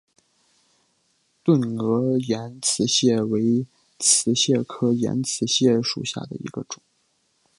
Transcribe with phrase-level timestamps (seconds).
[1.43, 3.67] 钝额岩瓷蟹为
[3.99, 6.81] 瓷蟹科岩瓷蟹属下的一个种。